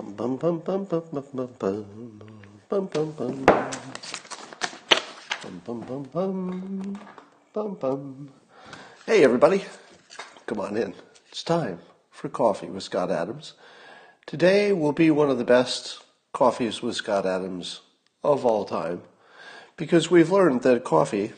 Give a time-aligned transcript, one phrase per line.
[0.00, 1.50] Bum bum bum bum bum bum
[5.84, 6.98] bum bum
[7.52, 8.30] bum bum.
[9.04, 9.62] Hey everybody,
[10.46, 10.94] come on in.
[11.28, 13.52] It's time for coffee with Scott Adams.
[14.24, 17.82] Today will be one of the best coffees with Scott Adams
[18.24, 19.02] of all time
[19.76, 21.34] because we've learned that coffee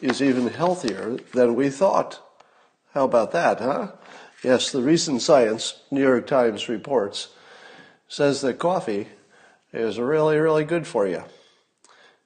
[0.00, 2.20] is even healthier than we thought.
[2.94, 3.88] How about that, huh?
[4.44, 7.30] Yes, the recent science, New York Times reports,
[8.08, 9.08] says that coffee
[9.72, 11.22] is really, really good for you.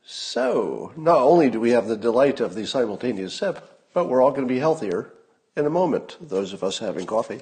[0.05, 4.31] So, not only do we have the delight of the simultaneous sip, but we're all
[4.31, 5.13] going to be healthier
[5.57, 7.41] in a moment, those of us having coffee.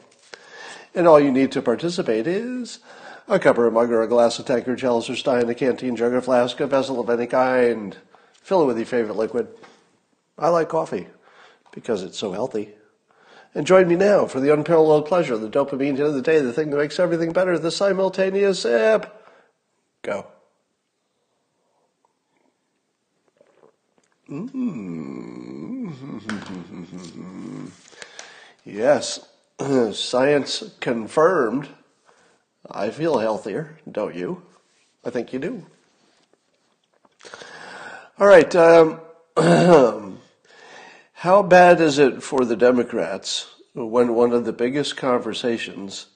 [0.94, 2.80] And all you need to participate is
[3.28, 5.94] a cup or a mug or a glass, a tankard, chalice or stein, a canteen,
[5.94, 7.96] jug or flask, a vessel of any kind.
[8.42, 9.48] Fill it with your favorite liquid.
[10.36, 11.06] I like coffee
[11.72, 12.70] because it's so healthy.
[13.54, 16.52] And join me now for the unparalleled pleasure, the dopamine hit of the day, the
[16.52, 19.12] thing that makes everything better, the simultaneous sip.
[20.02, 20.26] Go.
[24.30, 25.92] Mm.
[28.64, 29.28] yes,
[29.92, 31.68] science confirmed.
[32.70, 34.42] I feel healthier, don't you?
[35.04, 35.66] I think you do.
[38.18, 38.54] All right.
[38.54, 39.00] Um,
[41.20, 46.06] how bad is it for the Democrats when one of the biggest conversations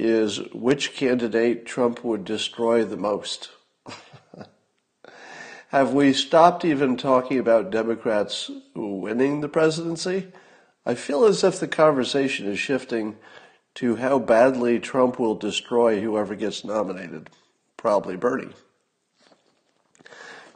[0.00, 3.50] is which candidate Trump would destroy the most?
[5.68, 10.26] Have we stopped even talking about Democrats winning the presidency?
[10.84, 13.18] I feel as if the conversation is shifting
[13.76, 17.30] to how badly Trump will destroy whoever gets nominated.
[17.76, 18.54] Probably Bernie.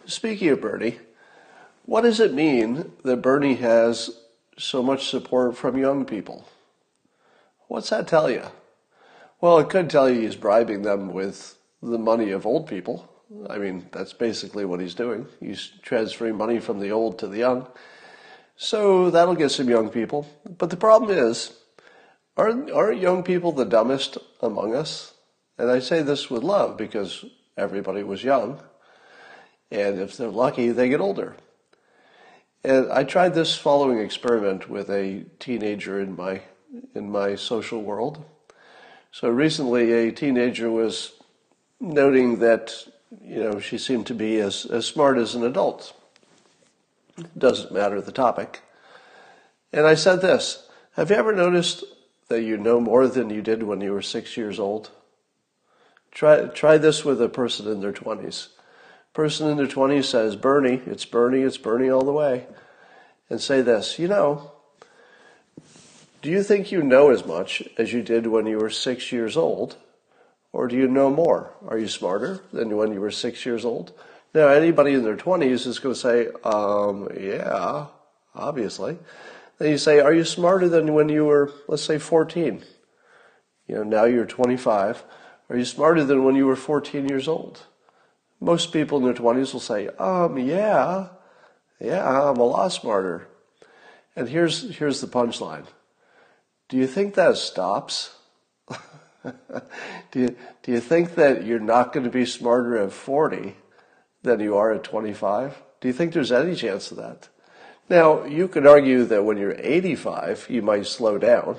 [0.06, 0.98] Speaking of Bernie,
[1.90, 4.10] what does it mean that Bernie has
[4.56, 6.46] so much support from young people?
[7.66, 8.44] What's that tell you?
[9.40, 13.10] Well, it could tell you he's bribing them with the money of old people.
[13.48, 15.26] I mean, that's basically what he's doing.
[15.40, 17.66] He's transferring money from the old to the young.
[18.54, 20.28] So that'll get some young people.
[20.58, 21.54] But the problem is,
[22.36, 25.14] aren't, aren't young people the dumbest among us?
[25.58, 27.24] And I say this with love because
[27.56, 28.62] everybody was young.
[29.72, 31.34] And if they're lucky, they get older.
[32.62, 36.42] And I tried this following experiment with a teenager in my,
[36.94, 38.24] in my social world.
[39.12, 41.12] So recently, a teenager was
[41.80, 42.74] noting that
[43.24, 45.94] you know, she seemed to be as, as smart as an adult.
[47.36, 48.60] Doesn't matter the topic.
[49.72, 51.84] And I said this Have you ever noticed
[52.28, 54.90] that you know more than you did when you were six years old?
[56.12, 58.48] Try, try this with a person in their 20s.
[59.12, 62.46] Person in their 20s says, Bernie, it's Bernie, it's Bernie all the way.
[63.28, 64.52] And say this, you know,
[66.22, 69.36] do you think you know as much as you did when you were six years
[69.36, 69.76] old?
[70.52, 71.52] Or do you know more?
[71.66, 73.92] Are you smarter than when you were six years old?
[74.34, 77.86] Now, anybody in their 20s is going to say, um, yeah,
[78.34, 78.98] obviously.
[79.58, 82.64] Then you say, are you smarter than when you were, let's say, 14?
[83.66, 85.04] You know, now you're 25.
[85.48, 87.62] Are you smarter than when you were 14 years old?
[88.40, 91.08] Most people in their 20s will say, um, yeah,
[91.78, 93.28] yeah, I'm a lot smarter.
[94.16, 95.66] And here's, here's the punchline.
[96.68, 98.14] Do you think that stops?
[99.24, 103.56] do you do you think that you're not going to be smarter at 40
[104.22, 105.60] than you are at 25?
[105.80, 107.28] Do you think there's any chance of that?
[107.88, 111.58] Now, you could argue that when you're 85, you might slow down,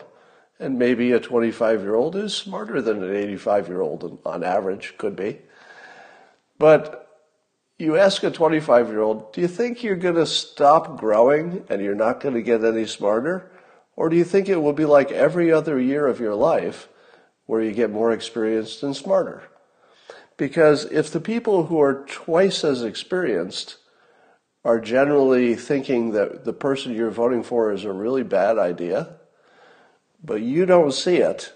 [0.60, 4.98] and maybe a 25 year old is smarter than an 85 year old on average,
[4.98, 5.40] could be.
[6.62, 7.10] But
[7.80, 11.82] you ask a 25 year old, do you think you're going to stop growing and
[11.82, 13.52] you're not going to get any smarter?
[13.96, 16.88] Or do you think it will be like every other year of your life
[17.48, 19.42] where you get more experienced and smarter.
[20.38, 23.78] Because if the people who are twice as experienced
[24.64, 29.16] are generally thinking that the person you're voting for is a really bad idea,
[30.24, 31.52] but you don't see it,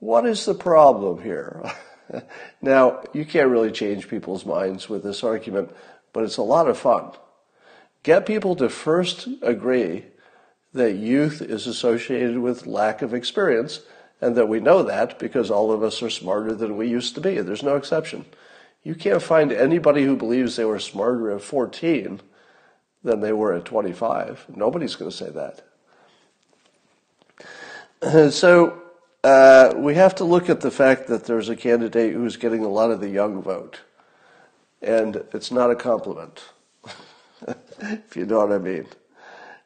[0.00, 1.62] what is the problem here?
[2.62, 5.70] now, you can't really change people's minds with this argument,
[6.12, 7.10] but it's a lot of fun.
[8.02, 10.06] Get people to first agree
[10.72, 13.80] that youth is associated with lack of experience
[14.20, 17.20] and that we know that because all of us are smarter than we used to
[17.20, 17.40] be.
[17.40, 18.24] There's no exception.
[18.82, 22.20] You can't find anybody who believes they were smarter at 14
[23.02, 24.46] than they were at 25.
[24.54, 25.62] Nobody's going to say that.
[28.32, 28.79] So
[29.22, 32.68] uh, we have to look at the fact that there's a candidate who's getting a
[32.68, 33.80] lot of the young vote.
[34.80, 36.42] And it's not a compliment,
[37.80, 38.86] if you know what I mean.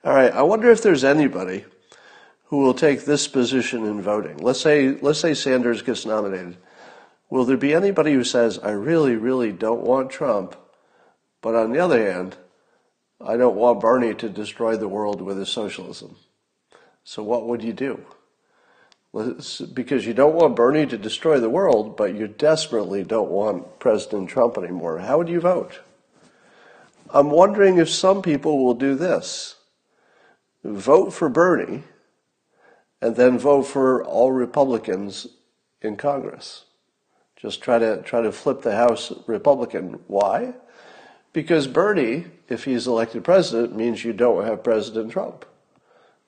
[0.03, 1.65] All right, I wonder if there's anybody
[2.47, 4.39] who will take this position in voting.
[4.39, 6.57] Let's say, let's say Sanders gets nominated.
[7.31, 10.57] Will there be anybody who says, I really, really don't want Trump,
[11.41, 12.37] but on the other hand,
[13.21, 16.17] I don't want Bernie to destroy the world with his socialism?
[17.05, 18.05] So what would you do?
[19.15, 24.29] Because you don't want Bernie to destroy the world, but you desperately don't want President
[24.29, 24.99] Trump anymore.
[24.99, 25.81] How would you vote?
[27.11, 29.55] I'm wondering if some people will do this
[30.65, 31.85] vote for Bernie
[33.01, 35.29] and then vote for all Republicans
[35.81, 36.65] in Congress.
[37.37, 40.01] Just try to try to flip the House Republican.
[40.09, 40.55] Why?
[41.33, 45.45] Because Bernie, if he's elected president, means you don't have President Trump.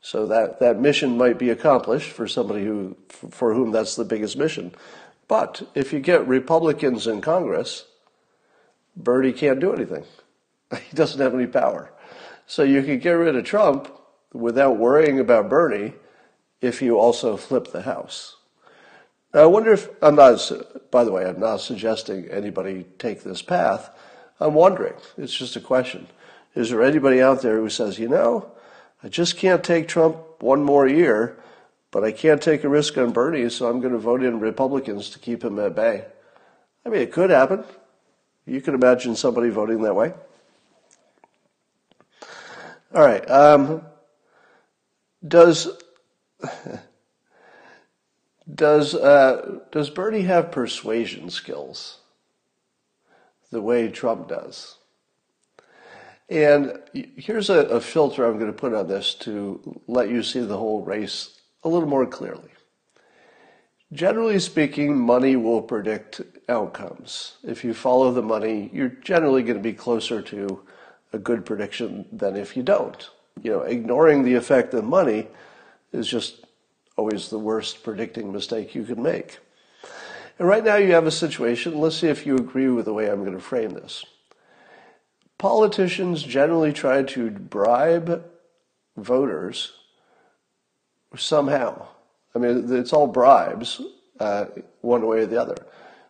[0.00, 4.36] So that, that mission might be accomplished for somebody who for whom that's the biggest
[4.36, 4.72] mission.
[5.28, 7.86] But if you get Republicans in Congress,
[8.96, 10.04] Bernie can't do anything.
[10.90, 11.92] He doesn't have any power.
[12.46, 13.90] So you could get rid of Trump
[14.32, 15.94] without worrying about Bernie
[16.60, 18.36] if you also flip the House.
[19.34, 20.40] Now, I wonder if, I'm not,
[20.90, 23.90] by the way, I'm not suggesting anybody take this path.
[24.40, 26.06] I'm wondering, it's just a question.
[26.54, 28.50] Is there anybody out there who says, you know,
[29.02, 31.38] I just can't take Trump one more year,
[31.90, 35.10] but I can't take a risk on Bernie, so I'm going to vote in Republicans
[35.10, 36.04] to keep him at bay?
[36.84, 37.64] I mean, it could happen.
[38.46, 40.12] You can imagine somebody voting that way.
[42.94, 43.28] All right.
[43.28, 43.82] Um,
[45.26, 45.68] does
[48.54, 51.98] does uh, does Bernie have persuasion skills
[53.50, 54.76] the way Trump does?
[56.28, 60.40] And here's a, a filter I'm going to put on this to let you see
[60.40, 62.50] the whole race a little more clearly.
[63.92, 67.36] Generally speaking, money will predict outcomes.
[67.44, 70.60] If you follow the money, you're generally going to be closer to
[71.12, 73.08] a good prediction than if you don't.
[73.42, 75.28] You know, ignoring the effect of money
[75.92, 76.44] is just
[76.96, 79.38] always the worst predicting mistake you can make.
[80.38, 83.08] And right now you have a situation, let's see if you agree with the way
[83.08, 84.04] I'm going to frame this.
[85.38, 88.24] Politicians generally try to bribe
[88.96, 89.72] voters
[91.16, 91.86] somehow.
[92.34, 93.80] I mean, it's all bribes,
[94.18, 94.46] uh,
[94.80, 95.56] one way or the other.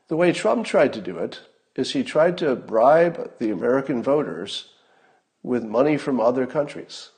[0.09, 1.41] The way Trump tried to do it
[1.75, 4.73] is he tried to bribe the American voters
[5.43, 7.11] with money from other countries.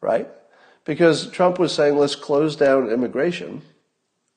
[0.00, 0.28] Right?
[0.84, 3.62] Because Trump was saying, let's close down immigration,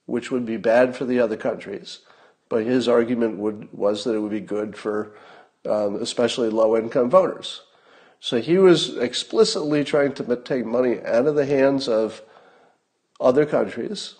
[0.06, 2.00] which would be bad for the other countries.
[2.50, 5.14] But his argument would, was that it would be good for
[5.68, 7.62] um, especially low income voters.
[8.20, 12.22] So he was explicitly trying to take money out of the hands of
[13.20, 14.16] other countries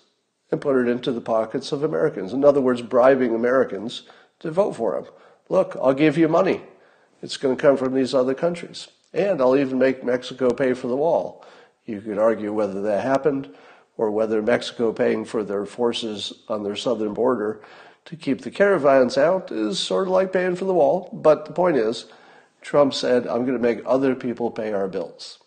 [0.50, 2.32] and put it into the pockets of Americans.
[2.32, 4.02] In other words, bribing Americans
[4.40, 5.04] to vote for him.
[5.48, 6.62] Look, I'll give you money.
[7.22, 8.88] It's going to come from these other countries.
[9.12, 11.44] And I'll even make Mexico pay for the wall.
[11.84, 13.52] You could argue whether that happened
[13.96, 17.60] or whether Mexico paying for their forces on their southern border
[18.10, 21.08] to keep the caravans out is sort of like paying for the wall.
[21.12, 22.06] But the point is,
[22.60, 25.38] Trump said, I'm going to make other people pay our bills.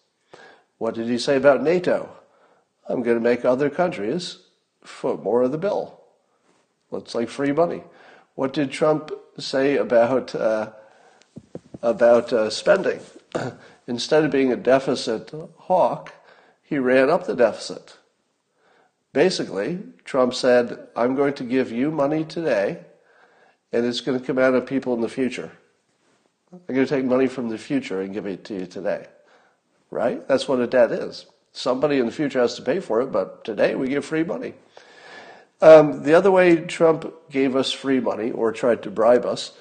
[0.78, 2.10] What did he say about NATO?
[2.88, 4.38] I'm going to make other countries
[4.82, 6.00] foot more of the bill.
[6.90, 7.84] Looks like free money.
[8.36, 10.72] What did Trump say about uh,
[11.82, 13.02] about uh, spending?
[13.88, 16.14] Instead of being a deficit hawk,
[16.62, 17.98] he ran up the deficit.
[19.14, 22.80] Basically, Trump said, I'm going to give you money today,
[23.72, 25.52] and it's going to come out of people in the future.
[26.52, 29.06] I'm going to take money from the future and give it to you today.
[29.92, 30.28] Right?
[30.28, 31.28] That's what a debt is.
[31.52, 34.56] Somebody in the future has to pay for it, but today we give free money.
[35.62, 39.52] Um, the other way Trump gave us free money or tried to bribe us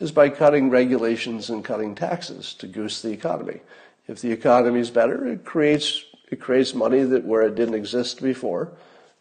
[0.00, 3.60] is by cutting regulations and cutting taxes to goose the economy.
[4.08, 8.22] If the economy is better, it creates it creates money that where it didn't exist
[8.22, 8.72] before.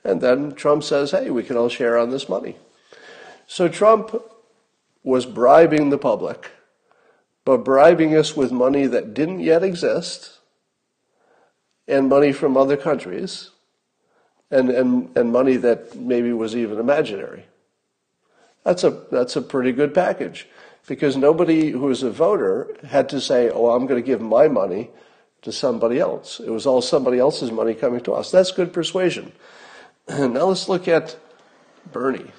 [0.04, 2.56] And then Trump says, hey, we can all share on this money.
[3.48, 4.16] So Trump
[5.04, 6.52] was bribing the public,
[7.46, 10.40] but bribing us with money that didn't yet exist
[11.88, 13.50] and money from other countries
[14.50, 17.46] and, and, and money that maybe was even imaginary.
[18.64, 20.48] That's a, that's a pretty good package
[20.88, 24.48] because nobody who was a voter had to say, oh, I'm going to give my
[24.48, 24.90] money
[25.42, 26.40] to somebody else.
[26.40, 28.30] It was all somebody else's money coming to us.
[28.32, 29.32] That's good persuasion.
[30.10, 31.18] Now let's look at
[31.92, 32.32] Bernie.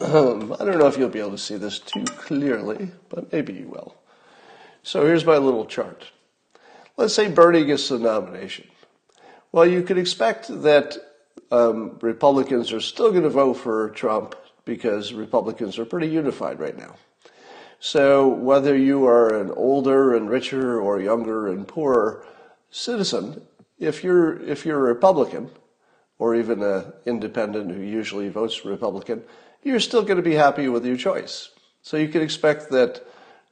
[0.00, 3.52] Um, I don't know if you'll be able to see this too clearly, but maybe
[3.52, 3.94] you will.
[4.82, 6.10] So here's my little chart.
[6.96, 8.66] Let's say Bernie gets the nomination.
[9.52, 10.96] Well, you could expect that
[11.52, 16.76] um, Republicans are still going to vote for Trump because Republicans are pretty unified right
[16.76, 16.96] now.
[17.78, 22.24] So whether you are an older and richer or younger and poorer
[22.70, 23.42] citizen,
[23.82, 25.50] if you're if you're a Republican
[26.18, 29.22] or even an independent who usually votes Republican,
[29.62, 31.50] you're still going to be happy with your choice.
[31.82, 33.04] So you can expect that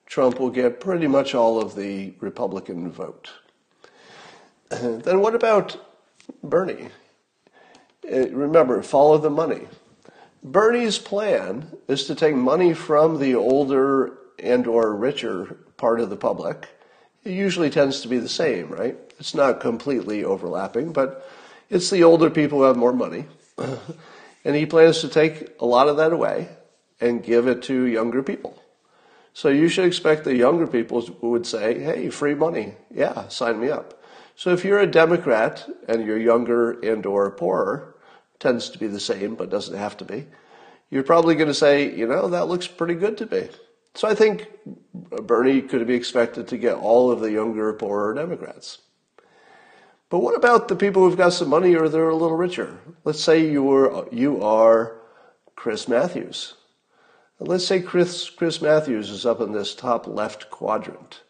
[0.06, 3.30] Trump will get pretty much all of the Republican vote.
[4.68, 5.76] then what about
[6.44, 6.88] Bernie?
[8.10, 9.66] Uh, remember, follow the money.
[10.42, 16.16] Bernie's plan is to take money from the older and or richer part of the
[16.16, 16.68] public.
[17.24, 18.96] It usually tends to be the same, right?
[19.20, 21.28] It's not completely overlapping, but
[21.68, 23.26] it's the older people who have more money.
[24.44, 26.48] and he plans to take a lot of that away
[27.00, 28.60] and give it to younger people.
[29.34, 32.74] So you should expect the younger people would say, hey, free money.
[32.90, 34.02] Yeah, sign me up.
[34.34, 37.94] So if you're a Democrat and you're younger and or poorer,
[38.38, 40.26] tends to be the same, but doesn't have to be,
[40.88, 43.48] you're probably going to say, you know, that looks pretty good to me.
[43.94, 44.48] So I think
[44.94, 48.78] Bernie could be expected to get all of the younger, poorer Democrats.
[50.10, 52.78] But what about the people who've got some money or they're a little richer?
[53.04, 55.00] Let's say you are, you are
[55.54, 56.54] Chris Matthews.
[57.38, 61.22] Let's say Chris, Chris Matthews is up in this top left quadrant.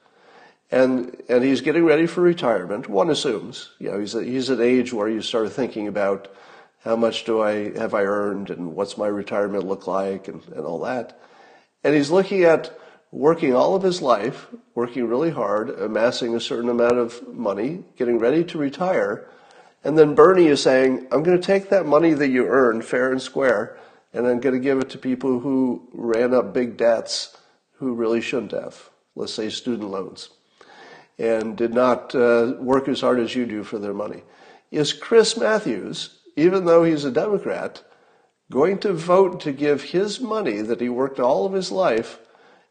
[0.72, 2.88] And, and he's getting ready for retirement.
[2.88, 6.28] One assumes, you know, he's, a, he's at age where you start thinking about
[6.82, 10.64] how much do I, have I earned and what's my retirement look like and, and
[10.64, 11.20] all that.
[11.84, 12.76] And he's looking at
[13.12, 18.18] working all of his life, working really hard, amassing a certain amount of money, getting
[18.18, 19.26] ready to retire.
[19.82, 23.10] And then Bernie is saying, I'm going to take that money that you earned fair
[23.10, 23.78] and square,
[24.12, 27.36] and I'm going to give it to people who ran up big debts
[27.74, 28.90] who really shouldn't have.
[29.16, 30.30] Let's say student loans.
[31.18, 34.22] And did not uh, work as hard as you do for their money.
[34.70, 37.82] Is Chris Matthews, even though he's a Democrat,
[38.50, 42.18] going to vote to give his money that he worked all of his life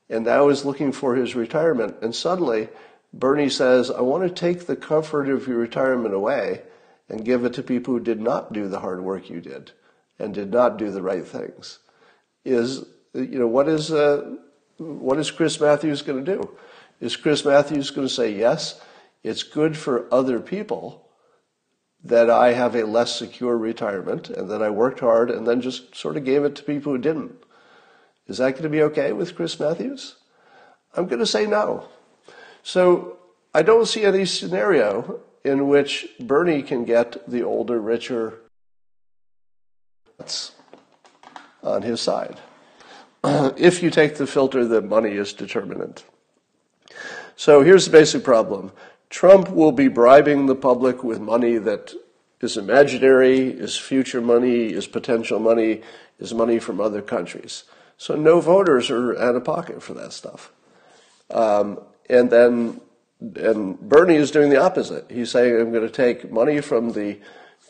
[0.09, 1.97] and now is looking for his retirement.
[2.01, 2.69] And suddenly,
[3.13, 6.63] Bernie says, I want to take the comfort of your retirement away
[7.07, 9.71] and give it to people who did not do the hard work you did
[10.17, 11.79] and did not do the right things.
[12.45, 14.35] Is, you know, what is, uh,
[14.77, 16.57] what is Chris Matthews going to do?
[16.99, 18.79] Is Chris Matthews going to say, yes,
[19.23, 21.05] it's good for other people
[22.03, 25.95] that I have a less secure retirement and that I worked hard and then just
[25.95, 27.43] sort of gave it to people who didn't.
[28.29, 30.15] Is that going to be okay with Chris Matthews?
[30.95, 31.89] I'm going to say no.
[32.61, 33.17] So
[33.55, 38.41] I don't see any scenario in which Bernie can get the older, richer
[41.63, 42.39] on his side.
[43.23, 46.05] if you take the filter that money is determinant.
[47.35, 48.71] So here's the basic problem.
[49.09, 51.93] Trump will be bribing the public with money that
[52.41, 55.81] is imaginary, is future money, is potential money,
[56.19, 57.63] is money from other countries.
[57.99, 60.53] So no voters are out of pocket for that stuff.
[61.29, 62.79] Um, and then,
[63.19, 65.11] and Bernie is doing the opposite.
[65.11, 67.19] He's saying, I'm going to take money from the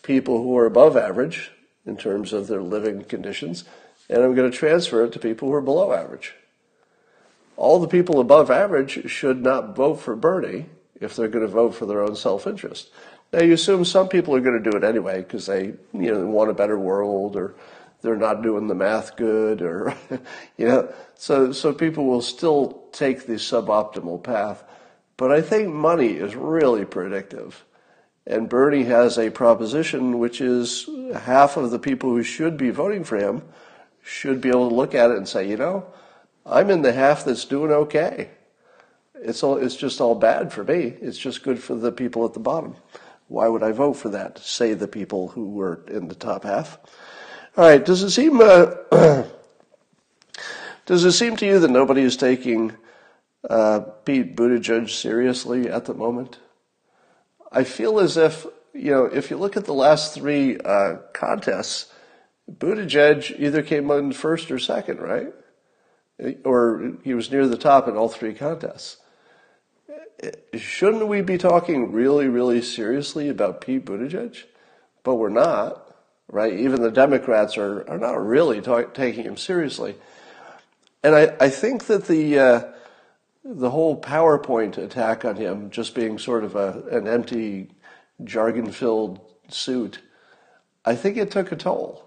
[0.03, 1.51] people who are above average
[1.83, 3.63] in terms of their living conditions,
[4.07, 6.35] and I'm going to transfer it to people who are below average.
[7.57, 10.67] All the people above average should not vote for Bernie
[11.01, 12.91] if they're going to vote for their own self-interest.
[13.33, 16.23] Now you assume some people are going to do it anyway because they, you know,
[16.27, 17.55] want a better world or
[18.01, 19.95] they're not doing the math good or,
[20.57, 24.63] you know, so, so people will still take the suboptimal path.
[25.17, 27.65] But I think money is really predictive.
[28.25, 33.03] And Bernie has a proposition which is half of the people who should be voting
[33.03, 33.41] for him
[34.01, 35.85] should be able to look at it and say, you know,
[36.45, 38.29] I'm in the half that's doing okay.
[39.15, 40.95] It's all, it's just all bad for me.
[41.01, 42.75] It's just good for the people at the bottom.
[43.27, 44.39] Why would I vote for that?
[44.39, 46.79] Say the people who were in the top half.
[47.59, 47.83] All right.
[47.83, 48.67] Does it seem uh,
[50.85, 52.71] does it seem to you that nobody is taking
[53.49, 56.39] uh, Pete Buttigieg seriously at the moment?
[57.51, 61.91] I feel as if you know if you look at the last three uh, contests,
[62.49, 65.33] Buttigieg either came in first or second, right?
[66.45, 68.99] Or he was near the top in all three contests
[70.55, 74.43] shouldn't we be talking really, really seriously about Pete Buttigieg?
[75.03, 75.88] But we're not,
[76.29, 76.53] right?
[76.53, 79.95] Even the Democrats are, are not really taking him seriously.
[81.03, 82.63] And I, I think that the, uh,
[83.43, 87.69] the whole PowerPoint attack on him just being sort of a, an empty,
[88.23, 89.19] jargon filled
[89.49, 89.99] suit,
[90.85, 92.03] I think it took a toll.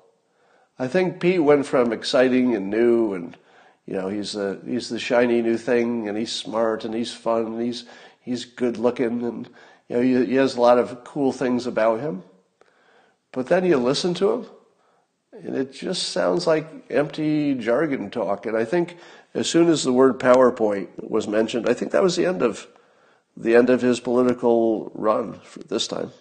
[0.78, 3.36] I think Pete went from exciting and new and
[3.86, 7.46] you know, he's the he's the shiny new thing and he's smart and he's fun
[7.46, 7.84] and he's
[8.20, 9.48] he's good looking and
[9.88, 12.22] you know he, he has a lot of cool things about him.
[13.32, 14.46] But then you listen to him
[15.32, 18.46] and it just sounds like empty jargon talk.
[18.46, 18.96] And I think
[19.34, 22.66] as soon as the word PowerPoint was mentioned, I think that was the end of
[23.34, 26.12] the end of his political run for this time.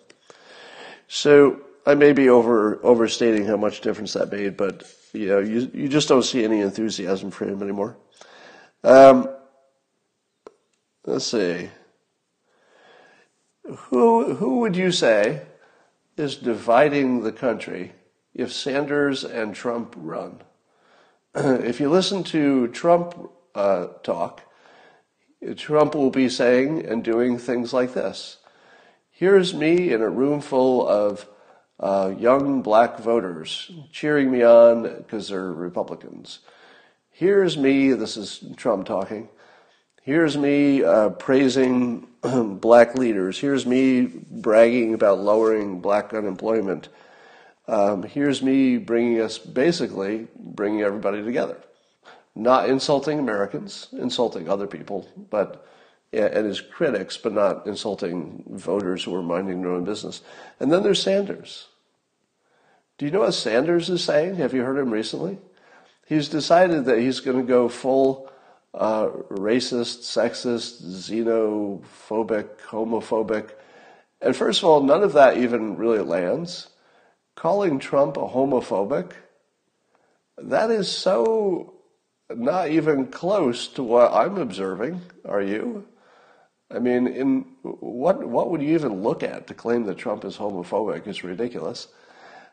[1.09, 5.69] So I may be over overstating how much difference that made, but you know, you
[5.73, 7.97] you just don't see any enthusiasm for him anymore.
[8.85, 9.29] Um,
[11.05, 11.69] let's see.
[13.65, 15.41] Who who would you say
[16.21, 17.93] is dividing the country
[18.33, 20.41] if Sanders and Trump run?
[21.35, 24.43] if you listen to Trump uh, talk,
[25.57, 28.37] Trump will be saying and doing things like this.
[29.09, 31.27] Here's me in a room full of
[31.79, 36.39] uh, young black voters cheering me on because they're Republicans.
[37.09, 39.29] Here's me, this is Trump talking.
[40.03, 42.07] Here's me uh, praising
[42.59, 43.39] black leaders.
[43.39, 46.89] Here's me bragging about lowering black unemployment.
[47.67, 51.57] Um, here's me bringing us, basically, bringing everybody together.
[52.35, 55.67] Not insulting Americans, insulting other people, but
[56.13, 60.21] and his critics, but not insulting voters who are minding their own business.
[60.59, 61.67] And then there's Sanders.
[62.97, 64.35] Do you know what Sanders is saying?
[64.35, 65.37] Have you heard him recently?
[66.05, 68.30] He's decided that he's going to go full
[68.73, 73.51] uh, racist, sexist, xenophobic, homophobic.
[74.21, 76.69] And first of all, none of that even really lands.
[77.35, 79.13] Calling Trump a homophobic,
[80.37, 81.73] that is so
[82.29, 85.01] not even close to what I'm observing.
[85.25, 85.85] Are you?
[86.69, 90.37] I mean, in what what would you even look at to claim that Trump is
[90.37, 91.07] homophobic?
[91.07, 91.87] It's ridiculous.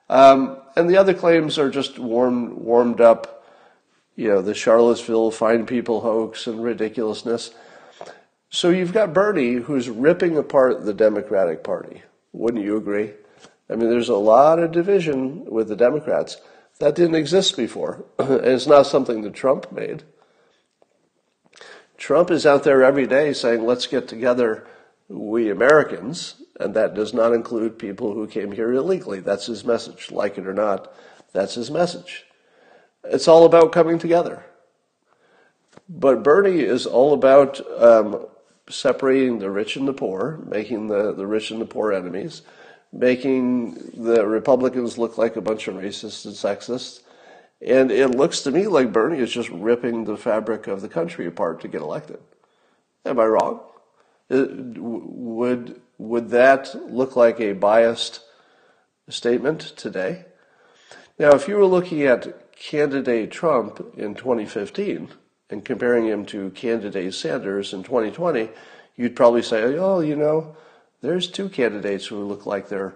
[0.09, 3.38] Um, and the other claims are just warmed warmed up,
[4.18, 7.54] you know, the Charlottesville fine people hoax and ridiculousness.
[8.50, 12.02] So you've got Bernie who's ripping apart the Democratic Party.
[12.33, 13.12] Wouldn't you agree?
[13.70, 16.38] I mean, there's a lot of division with the Democrats.
[16.81, 18.04] That didn't exist before.
[18.18, 20.02] and it's not something that Trump made.
[21.96, 24.66] Trump is out there every day saying, let's get together,
[25.09, 29.20] we Americans, and that does not include people who came here illegally.
[29.20, 30.11] That's his message.
[30.11, 30.92] Like it or not,
[31.33, 32.24] that's his message.
[33.05, 34.45] It's all about coming together.
[35.89, 38.27] But Bernie is all about um,
[38.69, 42.43] separating the rich and the poor, making the, the rich and the poor enemies,
[42.93, 47.01] making the Republicans look like a bunch of racists and sexists.
[47.61, 51.27] And it looks to me like Bernie is just ripping the fabric of the country
[51.27, 52.21] apart to get elected.
[53.05, 53.61] Am I wrong?
[54.31, 58.21] Would would that look like a biased
[59.09, 60.27] statement today?
[61.19, 65.09] Now, if you were looking at candidate Trump in 2015
[65.51, 68.49] and comparing him to candidate Sanders in 2020,
[68.97, 70.57] you'd probably say, oh, you know,
[71.01, 72.94] there's two candidates who look like they're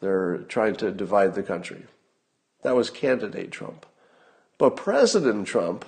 [0.00, 1.82] they're trying to divide the country.
[2.62, 3.86] That was candidate Trump.
[4.58, 5.86] But President Trump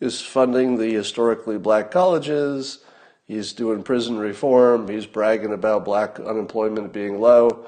[0.00, 2.78] is funding the historically black colleges,
[3.26, 4.88] He's doing prison reform.
[4.88, 7.66] He's bragging about black unemployment being low.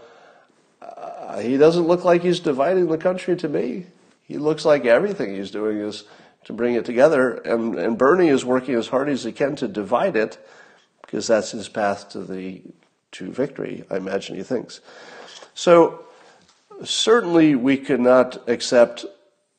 [0.80, 3.86] Uh, he doesn't look like he's dividing the country to me.
[4.28, 6.04] He looks like everything he's doing is
[6.44, 7.32] to bring it together.
[7.32, 10.38] And, and Bernie is working as hard as he can to divide it
[11.00, 12.62] because that's his path to the
[13.10, 14.82] to victory, I imagine he thinks.
[15.54, 16.04] So
[16.84, 19.06] certainly we cannot accept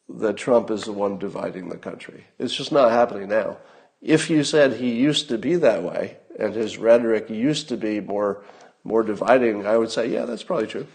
[0.08, 2.26] that Trump is the one dividing the country.
[2.38, 3.58] It's just not happening now.
[4.04, 8.00] If you said he used to be that way and his rhetoric used to be
[8.00, 8.44] more
[8.84, 10.88] more dividing, I would say, yeah, that's probably true.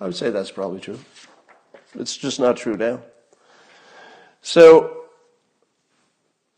[0.00, 0.98] I would say that's probably true.
[1.94, 3.00] It's just not true now.
[4.42, 5.04] So,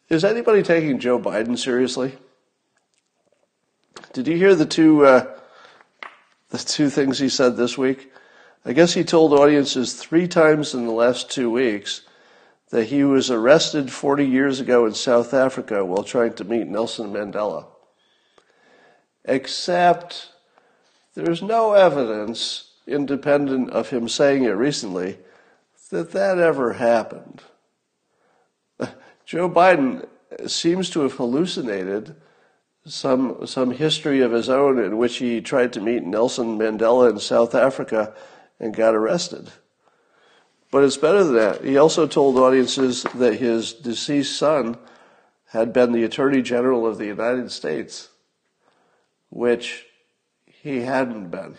[0.08, 2.16] is anybody taking Joe Biden seriously?
[4.12, 5.36] Did you hear the two uh,
[6.50, 8.12] the two things he said this week?
[8.64, 12.02] I guess he told audiences three times in the last two weeks
[12.70, 17.12] that he was arrested 40 years ago in South Africa while trying to meet Nelson
[17.12, 17.66] Mandela.
[19.24, 20.30] Except
[21.14, 25.18] there's no evidence, independent of him saying it recently,
[25.90, 27.42] that that ever happened.
[29.24, 30.07] Joe Biden
[30.46, 32.16] seems to have hallucinated
[32.87, 37.18] some some history of his own in which he tried to meet Nelson Mandela in
[37.18, 38.14] South Africa
[38.59, 39.50] and got arrested.
[40.70, 41.64] But it's better than that.
[41.64, 44.79] He also told audiences that his deceased son
[45.46, 48.09] had been the Attorney General of the United States,
[49.31, 49.87] which
[50.44, 51.57] he hadn't been.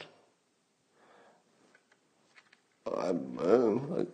[2.86, 3.14] Uh,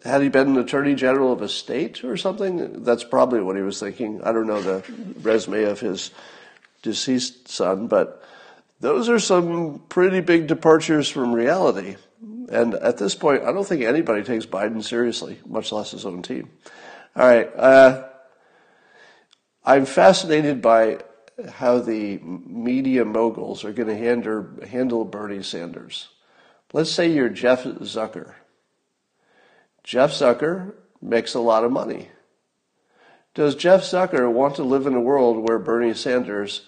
[0.04, 2.84] had he been an attorney general of a state or something?
[2.84, 4.22] That's probably what he was thinking.
[4.24, 4.84] I don't know the
[5.22, 6.12] resume of his
[6.82, 8.24] deceased son, but
[8.80, 11.96] those are some pretty big departures from reality.
[12.50, 16.22] And at this point, I don't think anybody takes Biden seriously, much less his own
[16.22, 16.50] team.
[17.16, 17.50] All right.
[17.56, 18.08] Uh,
[19.64, 21.00] I'm fascinated by
[21.50, 26.10] how the media moguls are going to handle, handle Bernie Sanders.
[26.74, 28.34] Let's say you're Jeff Zucker.
[29.88, 32.10] Jeff Zucker makes a lot of money.
[33.34, 36.68] Does Jeff Zucker want to live in a world where Bernie Sanders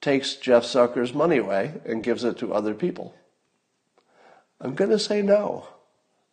[0.00, 3.14] takes Jeff Zucker's money away and gives it to other people?
[4.62, 5.68] I'm going to say no.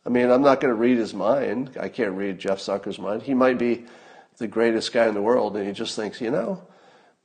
[0.06, 1.76] I mean, I'm not going to read his mind.
[1.78, 3.24] I can't read Jeff Zucker's mind.
[3.24, 3.84] He might be
[4.38, 6.64] the greatest guy in the world, and he just thinks, you know,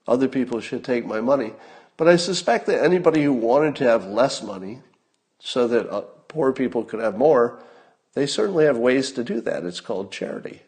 [0.09, 1.53] other people should take my money.
[1.97, 4.81] But I suspect that anybody who wanted to have less money
[5.39, 7.61] so that uh, poor people could have more,
[8.17, 9.65] they certainly have ways to do that.
[9.65, 10.63] It's called charity.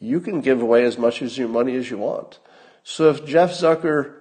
[0.00, 2.40] You can give away as much of your money as you want.
[2.82, 4.16] So if Jeff Zucker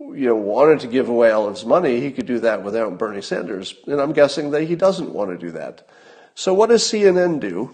[0.00, 2.98] you know, wanted to give away all of his money, he could do that without
[2.98, 3.76] Bernie Sanders.
[3.86, 5.88] And I'm guessing that he doesn't want to do that.
[6.34, 7.72] So what does CNN do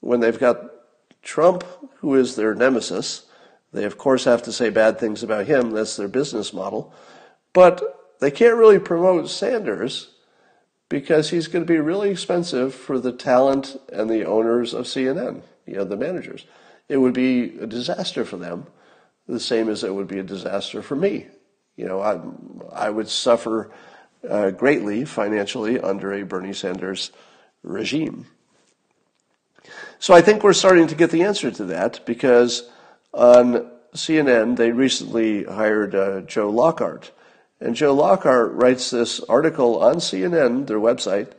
[0.00, 0.60] when they've got
[1.22, 1.62] Trump,
[1.98, 3.24] who is their nemesis,
[3.72, 5.70] they, of course, have to say bad things about him.
[5.70, 6.92] That's their business model.
[7.52, 10.08] But they can't really promote Sanders
[10.90, 15.40] because he's going to be really expensive for the talent and the owners of CNN,
[15.64, 16.44] you know, the managers.
[16.88, 18.66] It would be a disaster for them,
[19.26, 21.28] the same as it would be a disaster for me.
[21.76, 22.20] You know, I,
[22.74, 23.70] I would suffer
[24.28, 27.12] uh, greatly financially under a Bernie Sanders
[27.62, 28.26] regime.
[30.00, 32.68] So I think we're starting to get the answer to that because
[33.14, 37.12] on CNN, they recently hired uh, Joe Lockhart.
[37.60, 41.32] And Joe Lockhart writes this article on CNN, their website,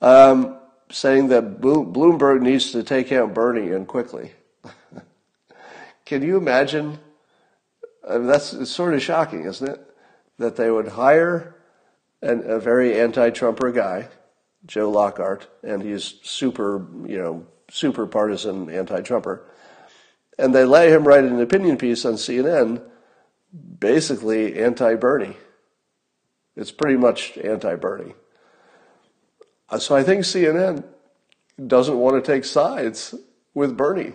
[0.00, 0.56] um,
[0.90, 4.32] saying that Bloomberg needs to take out Bernie and quickly.
[6.06, 6.98] Can you imagine?
[8.08, 9.80] I mean, that's sort of shocking, isn't it?
[10.38, 11.56] That they would hire
[12.22, 14.08] an, a very anti-Trumper guy,
[14.66, 19.44] Joe Lockhart, and he's super, you know, super partisan anti-Trumper
[20.38, 22.82] and they let him write an opinion piece on CNN,
[23.78, 25.36] basically anti Bernie.
[26.56, 28.14] It's pretty much anti Bernie.
[29.68, 30.84] Uh, so I think CNN
[31.66, 33.14] doesn't want to take sides
[33.54, 34.12] with Bernie.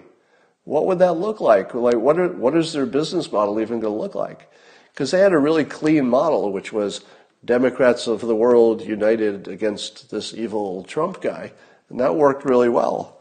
[0.63, 1.73] What would that look like?
[1.73, 4.51] Like, what, are, what is their business model even going to look like?
[4.93, 7.01] Because they had a really clean model, which was
[7.43, 11.51] Democrats of the world united against this evil Trump guy.
[11.89, 13.19] And that worked really well.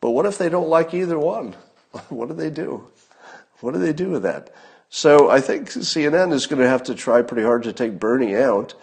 [0.00, 1.54] But what if they don't like either one?
[2.08, 2.88] what do they do?
[3.60, 4.50] What do they do with that?
[4.90, 8.36] So I think CNN is going to have to try pretty hard to take Bernie
[8.36, 8.74] out.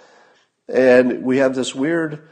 [0.70, 2.28] And we have this weird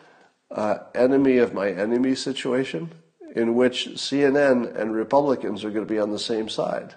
[0.49, 2.93] uh, enemy of my enemy situation
[3.35, 6.95] in which CNN and Republicans are going to be on the same side.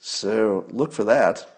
[0.00, 1.48] So look for that.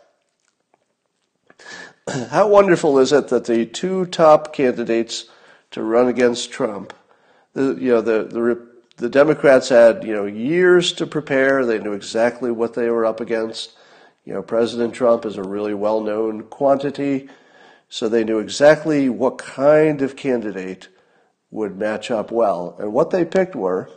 [2.31, 5.25] How wonderful is it that the two top candidates
[5.71, 6.93] to run against Trump,
[7.55, 8.68] the, you know, the, the
[8.99, 11.65] the Democrats had, you know, years to prepare.
[11.65, 13.73] They knew exactly what they were up against.
[14.25, 17.29] You know, President Trump is a really well-known quantity,
[17.89, 20.89] so they knew exactly what kind of candidate
[21.51, 22.77] would match up well.
[22.79, 23.89] And what they picked were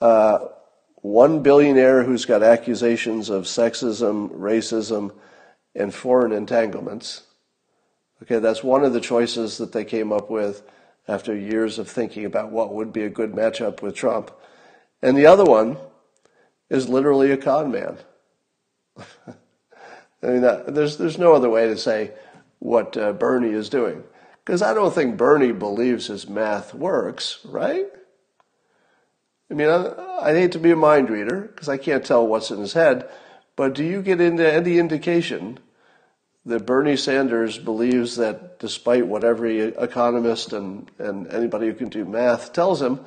[0.00, 0.38] uh,
[0.96, 5.12] one billionaire who's got accusations of sexism, racism,
[5.74, 7.24] and foreign entanglements.
[8.22, 10.62] Okay, that's one of the choices that they came up with
[11.08, 14.30] after years of thinking about what would be a good matchup with Trump.
[15.02, 15.76] And the other one
[16.70, 17.98] is literally a con man.
[18.96, 22.12] I mean, that, there's, there's no other way to say
[22.60, 24.04] what uh, Bernie is doing.
[24.44, 27.86] Because I don't think Bernie believes his math works, right?
[29.50, 32.50] I mean, I, I hate to be a mind reader because I can't tell what's
[32.50, 33.08] in his head,
[33.54, 35.58] but do you get into any indication
[36.44, 42.04] that Bernie Sanders believes that despite what every economist and, and anybody who can do
[42.04, 43.00] math tells him,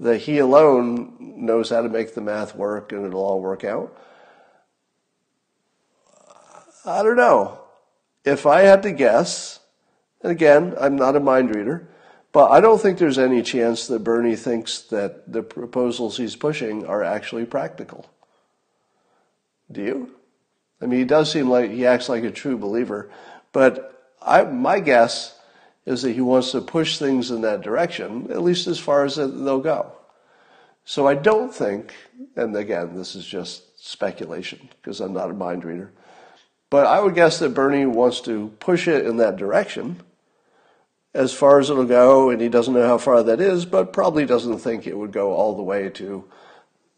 [0.00, 3.96] that he alone knows how to make the math work and it'll all work out.
[6.84, 7.60] I don't know.
[8.24, 9.60] If I had to guess,
[10.22, 11.88] and again, I'm not a mind reader,
[12.32, 16.86] but I don't think there's any chance that Bernie thinks that the proposals he's pushing
[16.86, 18.08] are actually practical.
[19.70, 20.17] Do you?
[20.80, 23.10] I mean, he does seem like he acts like a true believer,
[23.52, 25.36] but I, my guess
[25.86, 29.16] is that he wants to push things in that direction, at least as far as
[29.16, 29.92] they'll go.
[30.84, 31.94] So I don't think,
[32.36, 35.92] and again, this is just speculation because I'm not a mind reader,
[36.70, 40.00] but I would guess that Bernie wants to push it in that direction.
[41.14, 44.26] as far as it'll go, and he doesn't know how far that is, but probably
[44.26, 46.24] doesn't think it would go all the way to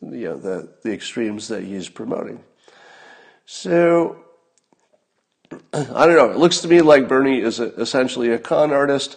[0.02, 2.42] you know, the, the extremes that he's promoting.
[3.52, 4.16] So,
[5.72, 6.30] I don't know.
[6.30, 9.16] It looks to me like Bernie is a, essentially a con artist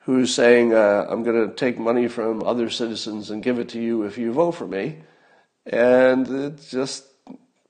[0.00, 3.80] who's saying, uh, I'm going to take money from other citizens and give it to
[3.80, 5.00] you if you vote for me.
[5.66, 7.04] And it just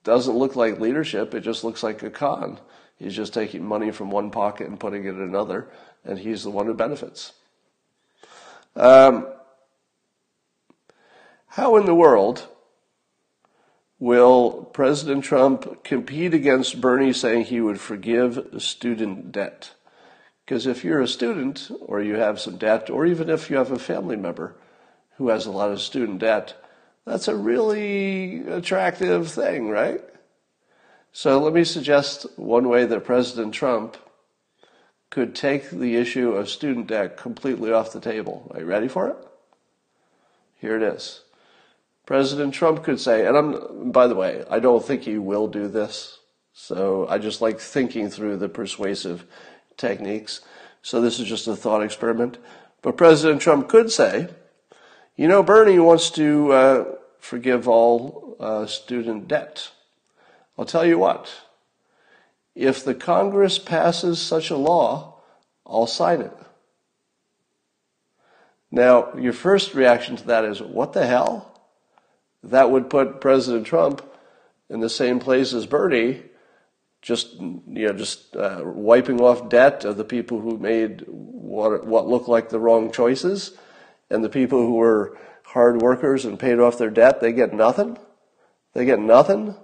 [0.04, 1.34] doesn't look like leadership.
[1.34, 2.60] It just looks like a con.
[2.96, 5.68] He's just taking money from one pocket and putting it in another,
[6.04, 7.32] and he's the one who benefits.
[8.76, 9.26] Um,
[11.48, 12.46] how in the world
[13.98, 19.74] will President Trump compete against Bernie saying he would forgive student debt?
[20.44, 23.70] Because if you're a student or you have some debt, or even if you have
[23.70, 24.56] a family member
[25.16, 26.54] who has a lot of student debt,
[27.06, 30.02] that's a really attractive thing, right?
[31.12, 33.96] So let me suggest one way that President Trump
[35.10, 38.50] could take the issue of student debt completely off the table.
[38.52, 39.16] Are you ready for it?
[40.60, 41.23] Here it is.
[42.06, 45.68] President Trump could say, and I'm, by the way, I don't think he will do
[45.68, 46.18] this.
[46.52, 49.24] So I just like thinking through the persuasive
[49.76, 50.40] techniques.
[50.82, 52.38] So this is just a thought experiment.
[52.82, 54.28] But President Trump could say,
[55.16, 56.84] you know, Bernie wants to uh,
[57.18, 59.70] forgive all uh, student debt.
[60.58, 61.32] I'll tell you what,
[62.54, 65.20] if the Congress passes such a law,
[65.66, 66.36] I'll sign it.
[68.70, 71.53] Now, your first reaction to that is, what the hell?
[72.44, 74.02] That would put President Trump
[74.68, 76.22] in the same place as Bernie,
[77.02, 82.08] just you know, just uh, wiping off debt of the people who made what what
[82.08, 83.56] looked like the wrong choices,
[84.10, 87.98] and the people who were hard workers and paid off their debt, they get nothing.
[88.72, 89.54] They get nothing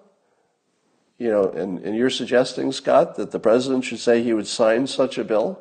[1.21, 4.87] you know, and, and you're suggesting, Scott, that the president should say he would sign
[4.87, 5.61] such a bill.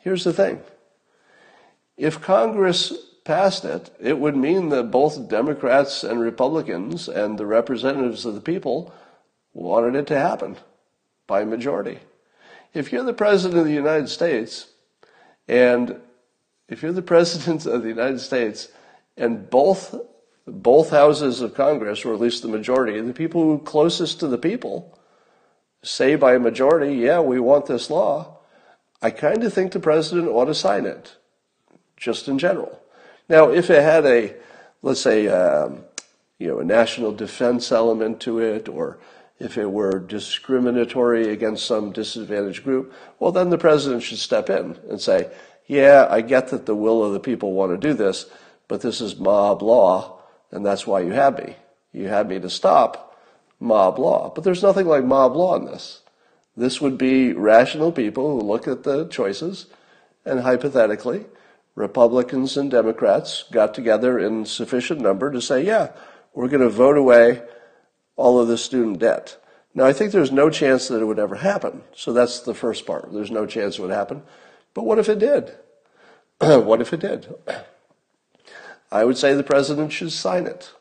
[0.00, 0.62] Here's the thing.
[1.98, 2.94] If Congress
[3.30, 8.40] passed it, it would mean that both Democrats and Republicans and the representatives of the
[8.40, 8.92] people
[9.52, 10.56] wanted it to happen
[11.28, 12.00] by majority.
[12.74, 14.66] If you're the president of the United States,
[15.46, 16.00] and
[16.68, 18.66] if you're the president of the United States,
[19.16, 19.94] and both
[20.44, 24.38] both houses of Congress, or at least the majority, the people who closest to the
[24.38, 24.98] people,
[25.84, 28.38] say by majority, yeah, we want this law,
[29.00, 31.14] I kind of think the president ought to sign it,
[31.96, 32.79] just in general.
[33.30, 34.34] Now, if it had a,
[34.82, 35.84] let's say, um,
[36.38, 38.98] you know, a national defense element to it, or
[39.38, 44.76] if it were discriminatory against some disadvantaged group, well, then the president should step in
[44.88, 45.30] and say,
[45.68, 48.26] yeah, I get that the will of the people want to do this,
[48.66, 51.54] but this is mob law and that's why you had me.
[51.92, 53.16] You had me to stop
[53.60, 54.32] mob law.
[54.34, 56.00] But there's nothing like mob law in this.
[56.56, 59.66] This would be rational people who look at the choices
[60.24, 61.26] and hypothetically,
[61.80, 65.92] Republicans and Democrats got together in sufficient number to say, yeah,
[66.34, 67.42] we're going to vote away
[68.16, 69.36] all of the student debt.
[69.74, 71.82] Now, I think there's no chance that it would ever happen.
[71.94, 73.12] So that's the first part.
[73.12, 74.22] There's no chance it would happen.
[74.74, 75.54] But what if it did?
[76.38, 77.34] what if it did?
[78.92, 80.72] I would say the president should sign it,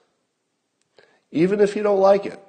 [1.31, 2.39] even if you don't like it,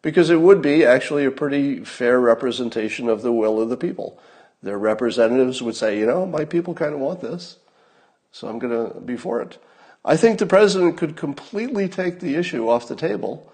[0.00, 4.18] because it would be actually a pretty fair representation of the will of the people.
[4.62, 7.58] Their representatives would say, you know, my people kind of want this,
[8.32, 9.58] so I'm going to be for it.
[10.04, 13.52] I think the president could completely take the issue off the table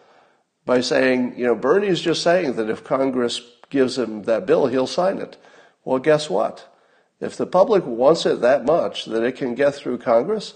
[0.64, 4.86] by saying, you know, Bernie's just saying that if Congress gives him that bill, he'll
[4.86, 5.36] sign it.
[5.84, 6.72] Well, guess what?
[7.20, 10.54] If the public wants it that much that it can get through Congress,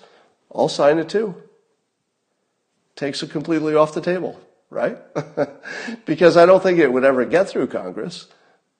[0.54, 1.34] I'll sign it too.
[2.96, 4.98] Takes it completely off the table, right?
[6.04, 8.26] because I don't think it would ever get through Congress,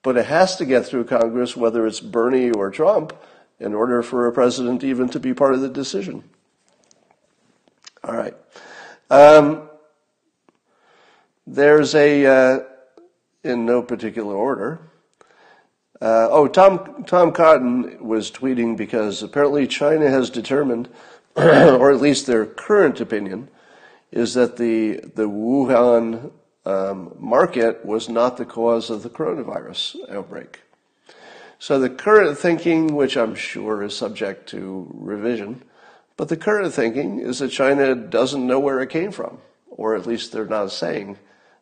[0.03, 3.13] but it has to get through Congress, whether it's Bernie or Trump,
[3.61, 6.23] in order for a president even to be part of the decision.
[8.03, 8.35] All right.
[9.09, 9.69] Um,
[11.45, 12.59] there's a, uh,
[13.43, 14.79] in no particular order,
[16.01, 20.89] uh, oh, Tom, Tom Cotton was tweeting because apparently China has determined
[21.35, 23.49] or at least their current opinion,
[24.11, 26.31] is that the, the Wuhan
[26.65, 30.61] um, market was not the cause of the coronavirus outbreak.
[31.61, 35.61] So the current thinking, which I'm sure is subject to revision,
[36.17, 39.37] but the current thinking is that China doesn't know where it came from,
[39.69, 41.19] or at least they're not saying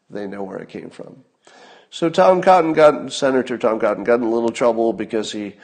[0.10, 1.26] they know where it came from.
[1.90, 5.58] So Tom Cotton got, Senator Tom Cotton got in a little trouble because he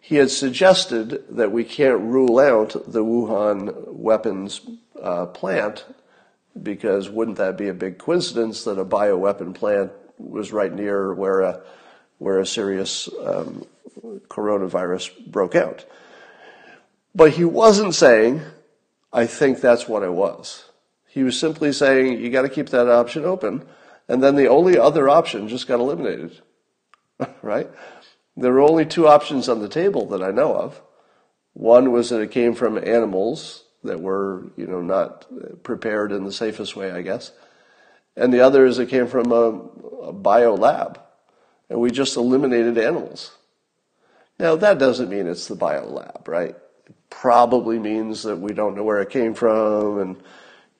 [0.00, 4.62] he had suggested that we can't rule out the Wuhan weapons
[5.02, 5.84] uh, plant
[6.62, 11.42] because wouldn't that be a big coincidence that a bioweapon plant was right near where
[11.42, 11.60] a
[12.18, 13.66] where a serious um,
[14.28, 15.84] coronavirus broke out?
[17.14, 18.42] But he wasn't saying,
[19.12, 20.70] I think that's what it was.
[21.06, 23.64] He was simply saying, you got to keep that option open.
[24.08, 26.40] And then the only other option just got eliminated.
[27.42, 27.70] right?
[28.36, 30.82] There were only two options on the table that I know of.
[31.52, 35.26] One was that it came from animals that were, you know, not
[35.62, 37.30] prepared in the safest way, I guess.
[38.16, 41.00] And the other is it came from a, a bio lab.
[41.70, 43.32] And we just eliminated animals.
[44.38, 46.56] Now, that doesn't mean it's the bio lab, right?
[46.86, 49.98] It probably means that we don't know where it came from.
[49.98, 50.16] And,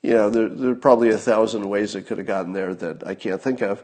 [0.02, 3.06] you know, there, there are probably a thousand ways it could have gotten there that
[3.06, 3.82] I can't think of.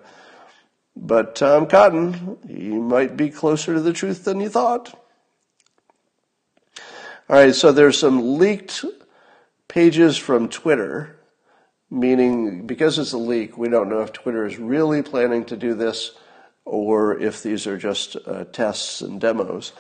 [0.97, 4.95] But Tom Cotton, he might be closer to the truth than you thought.
[7.29, 8.85] All right, so there's some leaked
[9.69, 11.17] pages from Twitter,
[11.89, 15.75] meaning because it's a leak, we don't know if Twitter is really planning to do
[15.75, 16.11] this
[16.65, 19.73] or if these are just uh, tests and demos.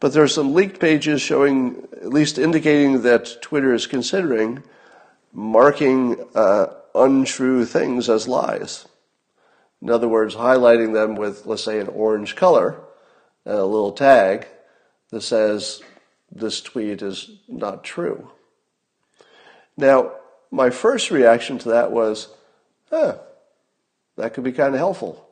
[0.00, 4.62] But there are some leaked pages showing, at least indicating that Twitter is considering
[5.32, 8.86] marking uh, untrue things as lies.
[9.80, 12.80] In other words, highlighting them with, let's say, an orange color
[13.44, 14.46] and a little tag
[15.10, 15.82] that says
[16.30, 18.30] this tweet is not true.
[19.76, 20.12] Now,
[20.50, 22.28] my first reaction to that was,
[22.90, 23.18] huh,
[24.16, 25.23] that could be kind of helpful.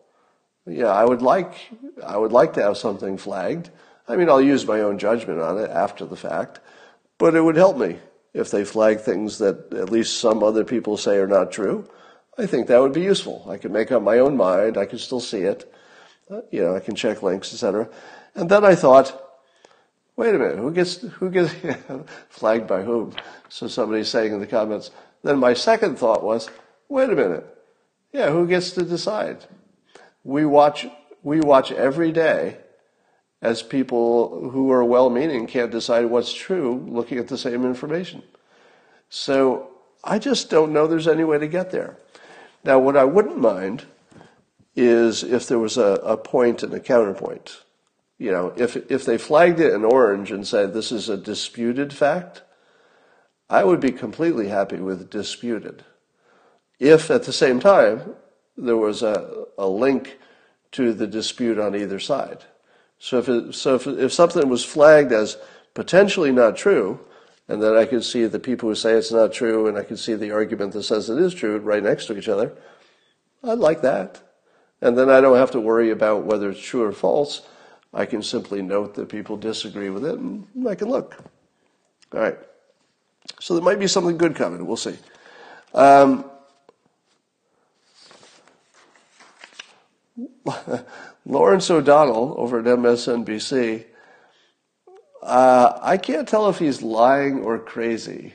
[0.66, 1.54] Yeah, I would like
[2.04, 3.70] I would like to have something flagged.
[4.08, 6.60] I mean, I'll use my own judgment on it after the fact,
[7.18, 7.98] but it would help me
[8.34, 11.88] if they flag things that at least some other people say are not true.
[12.38, 13.46] I think that would be useful.
[13.48, 14.78] I could make up my own mind.
[14.78, 15.72] I could still see it.
[16.30, 17.88] Uh, you know, I can check links, etc.
[18.34, 19.12] And then I thought,
[20.16, 21.52] wait a minute, who gets who gets
[22.30, 23.12] flagged by whom?
[23.48, 24.90] So somebody's saying in the comments.
[25.22, 26.48] Then my second thought was,
[26.88, 27.46] wait a minute,
[28.12, 29.44] yeah, who gets to decide?
[30.24, 30.86] We watch
[31.22, 32.58] we watch every day
[33.40, 38.22] as people who are well-meaning can't decide what's true looking at the same information.
[39.08, 39.70] So
[40.04, 41.96] I just don't know there's any way to get there.
[42.64, 43.84] Now, what I wouldn't mind
[44.74, 47.62] is if there was a, a point and a counterpoint.
[48.18, 51.92] You know, if, if they flagged it in orange and said this is a disputed
[51.92, 52.42] fact,
[53.50, 55.84] I would be completely happy with disputed.
[56.78, 58.14] If at the same time
[58.56, 60.18] there was a, a link
[60.72, 62.44] to the dispute on either side.
[62.98, 65.36] So if it, so if, if something was flagged as
[65.74, 67.00] potentially not true,
[67.48, 69.98] and then I could see the people who say it's not true, and I could
[69.98, 72.52] see the argument that says it is true right next to each other.
[73.42, 74.22] I'd like that.
[74.80, 77.42] And then I don't have to worry about whether it's true or false.
[77.94, 81.22] I can simply note that people disagree with it, and I can look.
[82.14, 82.38] All right.
[83.40, 84.66] So there might be something good coming.
[84.66, 84.96] We'll see.
[85.74, 86.24] Um,
[91.26, 93.86] Lawrence O'Donnell over at MSNBC
[95.22, 98.32] uh, I can't tell if he's lying or crazy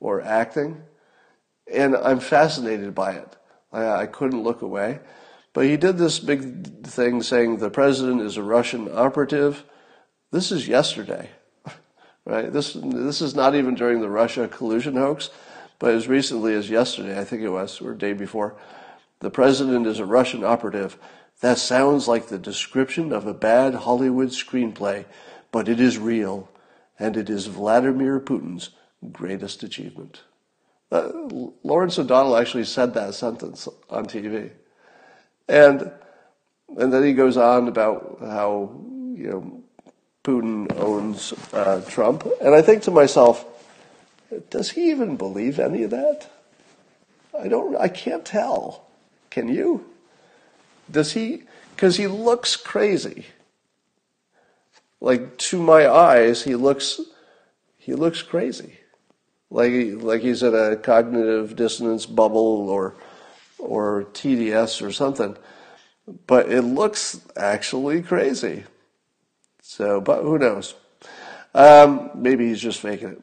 [0.00, 0.82] or acting,
[1.72, 3.36] and I'm fascinated by it.
[3.72, 4.98] I, I couldn't look away.
[5.52, 9.64] But he did this big thing saying the president is a Russian operative.
[10.30, 11.30] This is yesterday,
[12.24, 12.52] right?
[12.52, 15.30] This, this is not even during the Russia collusion hoax,
[15.78, 18.56] but as recently as yesterday, I think it was, or day before,
[19.20, 20.98] the president is a Russian operative.
[21.40, 25.04] That sounds like the description of a bad Hollywood screenplay
[25.50, 26.48] but it is real,
[26.98, 28.70] and it is Vladimir Putin's
[29.12, 30.22] greatest achievement.
[30.90, 31.10] Uh,
[31.62, 34.50] Lawrence O'Donnell actually said that sentence on TV.
[35.48, 35.90] And,
[36.76, 38.70] and then he goes on about how,
[39.14, 39.62] you know,
[40.24, 42.26] Putin owns uh, Trump.
[42.40, 43.44] And I think to myself,
[44.50, 46.30] does he even believe any of that?
[47.38, 48.87] I don't, I can't tell.
[49.38, 49.86] Can you?
[50.90, 53.26] Does he, because he looks crazy
[55.00, 57.00] like to my eyes, he looks
[57.76, 58.78] he looks crazy,
[59.50, 62.96] like like he's in a cognitive dissonance bubble or
[63.58, 65.36] or TDS or something.
[66.26, 68.64] But it looks actually crazy.
[69.62, 70.74] So, but who knows?
[71.54, 73.22] Um, maybe he's just faking it.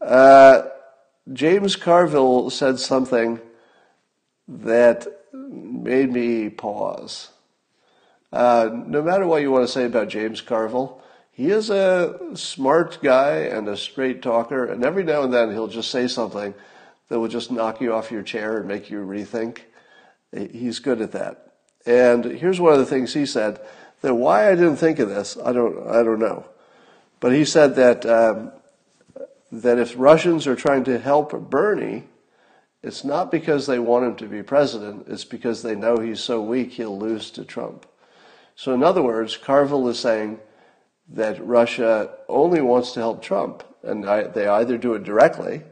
[0.00, 0.68] Uh,
[1.32, 3.40] James Carville said something
[4.48, 7.30] that made me pause.
[8.32, 12.98] Uh, no matter what you want to say about James Carville, he is a smart
[13.02, 16.54] guy and a straight talker, and every now and then he'll just say something
[17.08, 19.60] that will just knock you off your chair and make you rethink.
[20.32, 21.52] He's good at that.
[21.86, 23.60] And here's one of the things he said
[24.00, 26.46] that why I didn't think of this, I don't, I don't know.
[27.20, 28.52] But he said that, um,
[29.50, 32.04] that if Russians are trying to help Bernie,
[32.84, 36.42] it's not because they want him to be president, it's because they know he's so
[36.42, 37.86] weak he'll lose to Trump.
[38.56, 40.38] So, in other words, Carville is saying
[41.08, 45.62] that Russia only wants to help Trump, and I, they either do it directly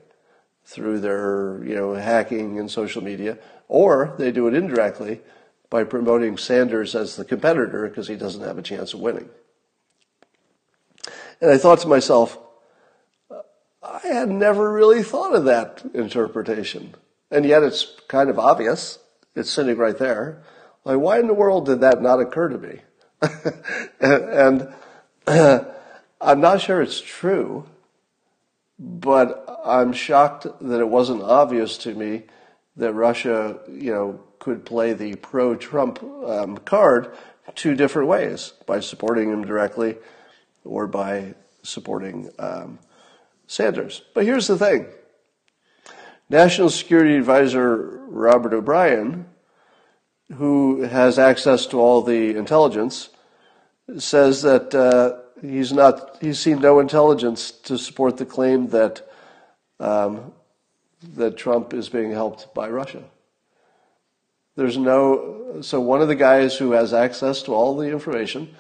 [0.65, 3.39] through their you know hacking and social media,
[3.69, 5.21] or they do it indirectly
[5.69, 9.29] by promoting Sanders as the competitor because he doesn't have a chance of winning.
[11.43, 12.39] And I thought to myself,
[13.83, 16.95] I had never really thought of that interpretation.
[17.33, 18.99] And yet it's kind of obvious.
[19.35, 20.43] It's sitting right there.
[20.85, 22.81] Like, why in the world did that not occur to me?
[24.01, 24.73] and,
[26.21, 27.67] I'm not sure it's true,
[28.79, 32.25] but I'm shocked that it wasn't obvious to me
[32.77, 37.13] that Russia, you know, could play the pro-Trump um, card
[37.55, 39.97] two different ways by supporting him directly
[40.65, 42.79] or by supporting um,
[43.47, 44.03] Sanders.
[44.15, 44.87] But here's the thing:
[46.33, 47.77] National Security Advisor
[48.09, 49.27] Robert O'Brien,
[50.33, 53.11] who has access to all the intelligence,
[53.99, 56.17] says that uh, he's not.
[56.23, 59.07] He's seen no intelligence to support the claim that
[59.79, 60.33] um,
[61.17, 63.05] that Trump is being helped by Russia.
[64.57, 68.55] There's no, so one of the guys who has access to all the information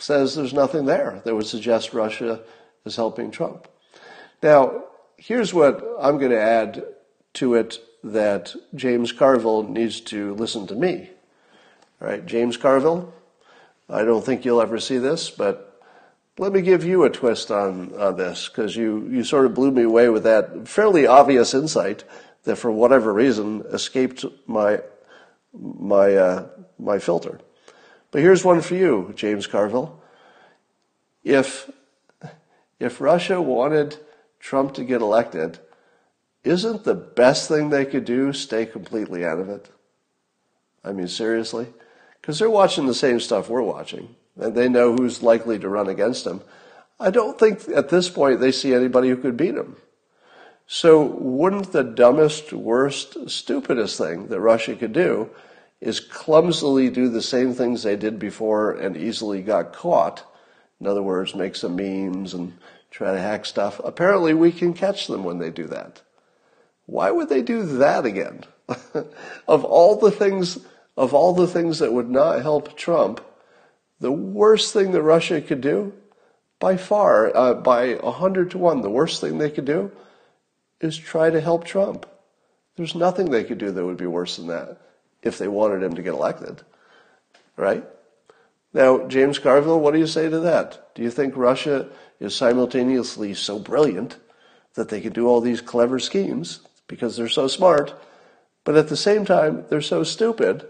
[0.00, 2.40] says there's nothing there that would suggest Russia
[2.84, 3.68] is helping Trump.
[4.42, 4.84] Now,
[5.18, 6.84] here's what I'm going to add
[7.34, 11.10] to it that James Carville needs to listen to me.
[12.00, 13.12] All right, James Carville,
[13.90, 15.82] I don't think you'll ever see this, but
[16.38, 19.72] let me give you a twist on, on this because you, you sort of blew
[19.72, 22.04] me away with that fairly obvious insight
[22.44, 24.80] that for whatever reason escaped my
[25.52, 26.46] my uh,
[26.78, 27.40] my filter.
[28.10, 30.00] But here's one for you, James Carville.
[31.24, 31.70] If
[32.78, 33.98] if Russia wanted
[34.40, 35.58] Trump to get elected,
[36.44, 39.70] isn't the best thing they could do stay completely out of it?
[40.84, 41.66] I mean, seriously?
[42.20, 45.88] Because they're watching the same stuff we're watching, and they know who's likely to run
[45.88, 46.40] against him.
[47.00, 49.76] I don't think at this point they see anybody who could beat him.
[50.66, 55.30] So, wouldn't the dumbest, worst, stupidest thing that Russia could do
[55.80, 60.24] is clumsily do the same things they did before and easily got caught?
[60.80, 62.52] In other words, make some memes and
[62.90, 63.80] try to hack stuff.
[63.84, 66.02] Apparently, we can catch them when they do that.
[66.86, 68.44] Why would they do that again?
[69.48, 70.58] of all the things,
[70.96, 73.20] of all the things that would not help Trump,
[74.00, 75.92] the worst thing that Russia could do,
[76.58, 79.92] by far, uh, by a hundred to one, the worst thing they could do
[80.80, 82.06] is try to help Trump.
[82.76, 84.80] There's nothing they could do that would be worse than that
[85.22, 86.62] if they wanted him to get elected.
[87.56, 87.84] Right?
[88.72, 90.94] Now, James Carville, what do you say to that?
[90.94, 91.88] Do you think Russia
[92.20, 94.16] is simultaneously so brilliant
[94.74, 97.94] that they can do all these clever schemes because they're so smart,
[98.64, 100.66] but at the same time, they're so stupid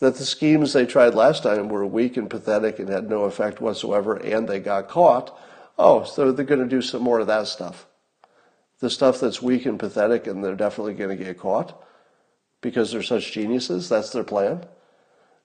[0.00, 3.60] that the schemes they tried last time were weak and pathetic and had no effect
[3.60, 5.38] whatsoever, and they got caught?
[5.78, 7.86] Oh, so they're going to do some more of that stuff
[8.80, 11.82] the stuff that's weak and pathetic and they're definitely going to get caught
[12.60, 13.88] because they're such geniuses.
[13.88, 14.64] That's their plan.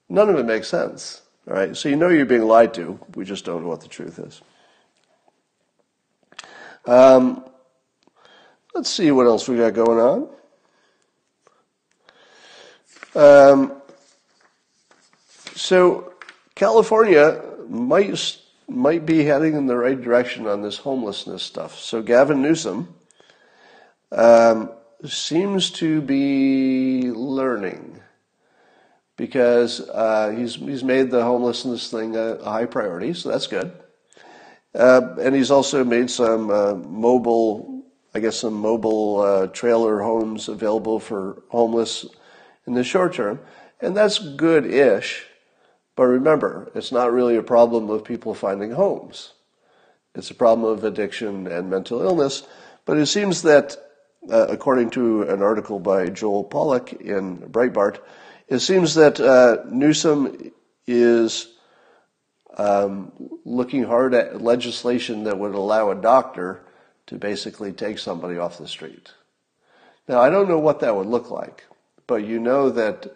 [0.09, 1.21] None of it makes sense.
[1.47, 1.75] All right.
[1.75, 2.99] So you know you're being lied to.
[3.15, 4.41] We just don't know what the truth is.
[6.85, 7.43] Um,
[8.73, 10.29] let's see what else we got going on.
[13.13, 13.81] Um,
[15.55, 16.13] so
[16.55, 21.77] California might might be heading in the right direction on this homelessness stuff.
[21.77, 22.95] So Gavin Newsom
[24.11, 24.71] um,
[25.05, 27.99] seems to be learning
[29.17, 33.71] because uh, he's he's made the homelessness thing a, a high priority, so that's good.
[34.73, 37.83] Uh, and he's also made some uh, mobile,
[38.15, 42.05] I guess, some mobile uh, trailer homes available for homeless
[42.65, 43.39] in the short term,
[43.81, 45.25] and that's good-ish.
[45.95, 49.33] But remember, it's not really a problem of people finding homes.
[50.15, 52.43] It's a problem of addiction and mental illness.
[52.85, 53.77] But it seems that
[54.29, 57.99] uh, according to an article by Joel Pollak in Breitbart,
[58.47, 60.51] it seems that uh, Newsom
[60.85, 61.47] is
[62.57, 63.11] um,
[63.45, 66.61] looking hard at legislation that would allow a doctor
[67.07, 69.11] to basically take somebody off the street.
[70.07, 71.65] Now, I don't know what that would look like,
[72.07, 73.15] but you know that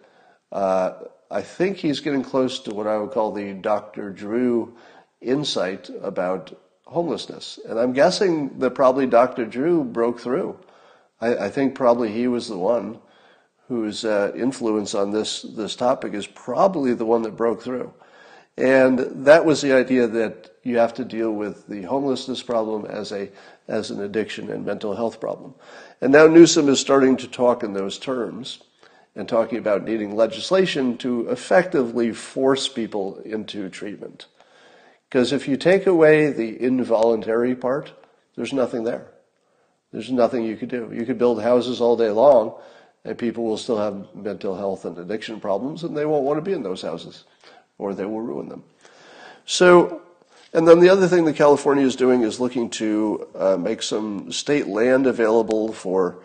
[0.52, 0.92] uh,
[1.30, 4.10] I think he's getting close to what I would call the Dr.
[4.10, 4.76] Drew
[5.20, 6.56] insight about
[6.86, 7.58] homelessness.
[7.68, 9.44] And I'm guessing that probably Dr.
[9.44, 10.58] Drew broke through
[11.20, 12.98] I, I think probably he was the one
[13.68, 17.92] whose uh, influence on this this topic is probably the one that broke through.
[18.58, 23.12] And that was the idea that you have to deal with the homelessness problem as
[23.12, 23.30] a
[23.68, 25.54] as an addiction and mental health problem.
[26.00, 28.62] And now Newsom is starting to talk in those terms
[29.14, 34.26] and talking about needing legislation to effectively force people into treatment.
[35.08, 37.92] Because if you take away the involuntary part,
[38.36, 39.08] there's nothing there.
[39.92, 40.90] There's nothing you could do.
[40.92, 42.54] You could build houses all day long,
[43.04, 46.42] and people will still have mental health and addiction problems, and they won't want to
[46.42, 47.24] be in those houses,
[47.78, 48.64] or they will ruin them.
[49.44, 50.02] So,
[50.52, 54.32] and then the other thing that California is doing is looking to uh, make some
[54.32, 56.18] state land available for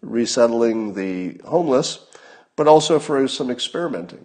[0.00, 2.06] resettling the homeless,
[2.56, 4.24] but also for some experimenting,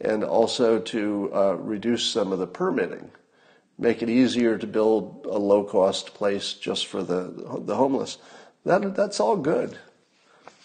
[0.00, 3.10] and also to uh, reduce some of the permitting
[3.78, 7.32] make it easier to build a low cost place just for the
[7.64, 8.18] the homeless.
[8.64, 9.78] That that's all good.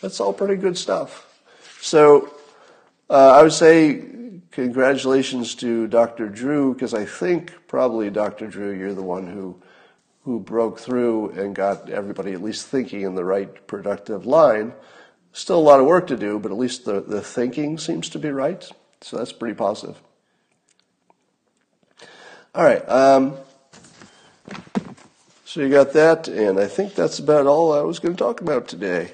[0.02, 1.30] That's all pretty good stuff.
[1.80, 2.34] So
[3.10, 4.04] uh, I would say
[4.54, 6.30] congratulations to Dr.
[6.30, 8.47] Drew because I think probably Dr.
[8.47, 9.62] Drew, you're the one who
[10.24, 14.72] who broke through and got everybody at least thinking in the right productive line.
[15.34, 18.20] Still a lot of work to do, but at least the, the thinking seems to
[18.20, 18.66] be right.
[19.01, 20.01] So that's pretty positive.
[22.56, 22.88] All right.
[22.88, 23.36] Um,
[25.43, 28.39] so you got that, and I think that's about all I was going to talk
[28.39, 29.12] about today.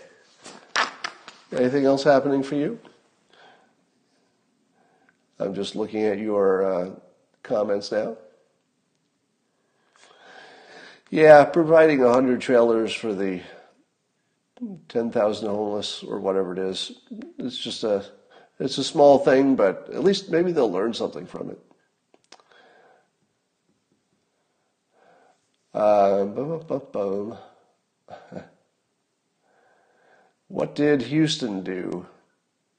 [1.52, 2.80] Anything else happening for you?
[5.40, 6.92] I'm just looking at your uh,
[7.44, 8.18] comments now.
[11.10, 13.42] Yeah, providing 100 trailers for the
[14.90, 16.92] 10,000 homeless or whatever it is.
[17.38, 18.06] It's just a
[18.60, 21.60] it's a small thing, but at least maybe they'll learn something from it.
[25.74, 26.26] Uh,
[30.50, 32.06] what did Houston do?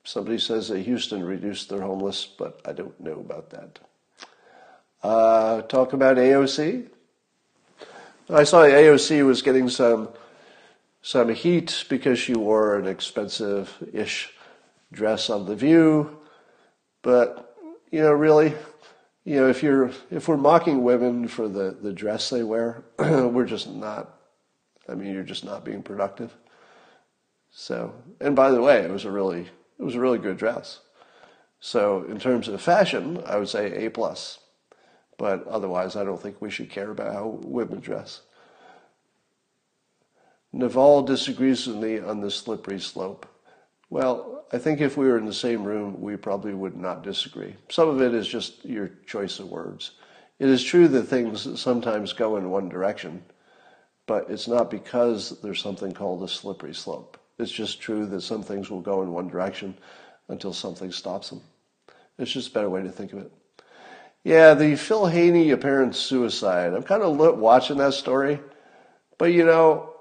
[0.05, 3.79] Somebody says that Houston reduced their homeless, but I don't know about that.
[5.03, 6.89] Uh, talk about AOC.
[8.29, 10.11] I saw AOC was getting some
[11.03, 14.35] some heat because she wore an expensive-ish
[14.93, 16.19] dress on The View,
[17.01, 17.57] but
[17.91, 18.55] you know, really,
[19.25, 23.47] you know, if you're if we're mocking women for the the dress they wear, we're
[23.47, 24.17] just not.
[24.89, 26.35] I mean, you're just not being productive.
[27.51, 29.49] So, and by the way, it was a really
[29.81, 30.81] it was a really good dress.
[31.59, 34.39] So, in terms of fashion, I would say A plus.
[35.17, 38.23] But otherwise, I don't think we should care about how women dress.
[40.53, 43.27] Naval disagrees with me on the slippery slope.
[43.89, 47.55] Well, I think if we were in the same room, we probably would not disagree.
[47.69, 49.93] Some of it is just your choice of words.
[50.39, 53.23] It is true that things sometimes go in one direction,
[54.07, 57.20] but it's not because there's something called a slippery slope.
[57.41, 59.75] It's just true that some things will go in one direction
[60.29, 61.41] until something stops them.
[62.19, 63.33] It's just a better way to think of it.
[64.23, 66.75] Yeah, the Phil Haney apparent suicide.
[66.75, 68.39] I'm kind of watching that story,
[69.17, 69.95] but you know,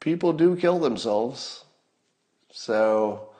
[0.00, 1.64] people do kill themselves.
[2.52, 3.30] So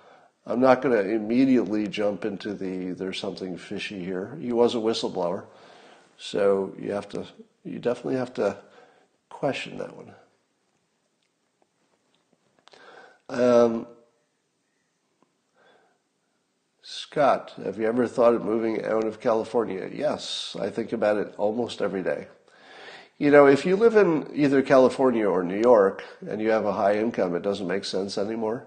[0.47, 4.37] I'm not going to immediately jump into the there's something fishy here.
[4.41, 5.45] He was a whistleblower,
[6.17, 7.27] so you have to
[7.65, 8.57] you definitely have to
[9.29, 10.13] question that one.
[13.29, 13.87] Um,
[16.83, 19.89] Scott, have you ever thought of moving out of California?
[19.93, 22.27] Yes, I think about it almost every day.
[23.17, 26.73] You know, if you live in either California or New York and you have a
[26.73, 28.67] high income, it doesn't make sense anymore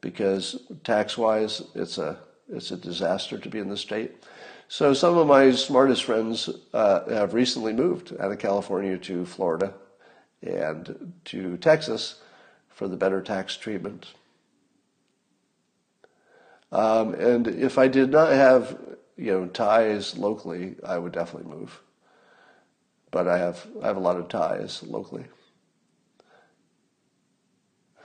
[0.00, 4.24] because tax wise, it's a, it's a disaster to be in the state.
[4.66, 9.74] So some of my smartest friends uh, have recently moved out of California to Florida
[10.42, 12.22] and to Texas
[12.74, 14.14] for the better tax treatment.
[16.72, 18.78] Um, and if I did not have,
[19.16, 21.80] you know, ties locally, I would definitely move.
[23.10, 25.24] But I have, I have a lot of ties locally.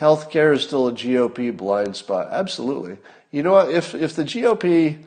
[0.00, 2.28] healthcare is still a GOP blind spot.
[2.30, 2.98] Absolutely.
[3.32, 3.70] You know what?
[3.70, 5.04] If if the GOP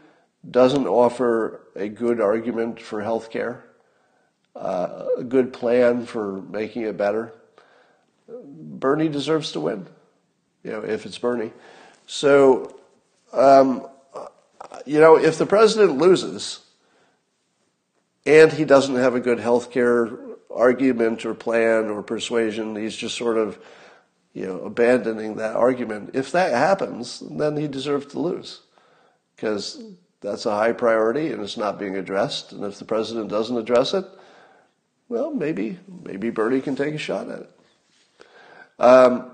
[0.50, 3.62] doesn't offer a good argument for healthcare,
[4.58, 7.34] uh, a good plan for making it better,
[8.28, 9.88] Bernie deserves to win.
[10.64, 11.54] You know, if it's Bernie.
[12.06, 12.76] So,
[13.34, 13.88] um,
[14.86, 16.60] you know, if the president loses
[18.26, 20.10] and he doesn't have a good health care
[20.54, 23.60] argument or plan or persuasion, he's just sort of
[24.34, 26.12] you know, abandoning that argument.
[26.14, 28.62] If that happens, then he deserves to lose
[29.36, 29.82] because
[30.22, 32.52] that's a high priority and it's not being addressed.
[32.52, 34.06] And if the president doesn't address it,
[35.10, 37.52] well, maybe maybe Bernie can take a shot at it.
[38.80, 39.32] Um,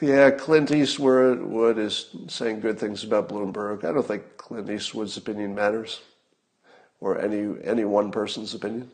[0.00, 3.84] yeah, Clint Eastwood is saying good things about Bloomberg.
[3.84, 6.00] I don't think Clint Eastwood's opinion matters,
[7.00, 8.90] or any any one person's opinion.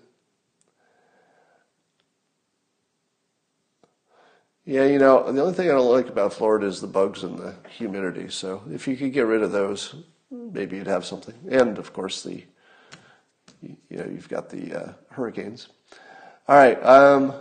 [4.65, 7.39] Yeah, you know, the only thing I don't like about Florida is the bugs and
[7.39, 8.29] the humidity.
[8.31, 9.95] So if you could get rid of those,
[10.29, 11.37] maybe you'd have something.
[11.49, 12.43] And of course, the
[13.63, 15.69] you know you've got the uh, hurricanes.
[16.49, 17.35] All right, um,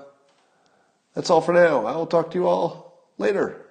[1.13, 1.85] that's all for now.
[1.85, 3.64] I will talk to you all later.